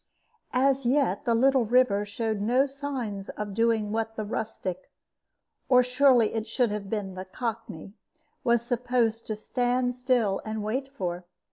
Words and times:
As 0.55 0.83
yet 0.83 1.25
the 1.25 1.35
little 1.35 1.63
river 1.65 2.05
showed 2.07 2.41
no 2.41 2.65
signs 2.65 3.29
of 3.29 3.53
doing 3.53 3.91
what 3.91 4.15
the 4.15 4.25
rustic 4.25 4.89
or 5.69 5.83
surely 5.83 6.33
it 6.33 6.47
should 6.47 6.71
have 6.71 6.89
been 6.89 7.13
the 7.13 7.23
cockney 7.25 7.93
was 8.43 8.63
supposed 8.63 9.27
to 9.27 9.35
stand 9.35 9.93
still 9.93 10.41
and 10.43 10.63
wait 10.63 10.89
for. 10.91 11.27